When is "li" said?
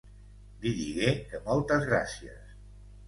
0.63-0.71